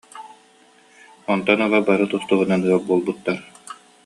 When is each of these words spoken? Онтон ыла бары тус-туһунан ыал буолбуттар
Онтон 1.33 1.59
ыла 1.65 1.79
бары 1.87 2.05
тус-туһунан 2.11 2.61
ыал 2.67 2.81
буолбуттар 2.87 3.37